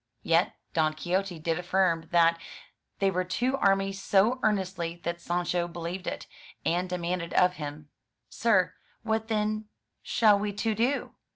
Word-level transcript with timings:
Yet 0.23 0.55
Don 0.73 0.95
Quixote 0.95 1.37
did 1.37 1.59
affirm 1.59 2.07
that 2.09 2.39
they 2.97 3.11
were 3.11 3.23
two 3.23 3.55
armies 3.57 4.01
so 4.01 4.39
earnestly 4.41 4.99
that 5.03 5.21
Sancho 5.21 5.67
believed 5.67 6.07
it, 6.07 6.25
and 6.65 6.89
demanded 6.89 7.35
of 7.35 7.57
him, 7.57 7.87
"Sir, 8.27 8.73
what 9.03 9.27
then 9.27 9.65
shall 10.01 10.39
we 10.39 10.53
two 10.53 10.73
do?' 10.73 11.13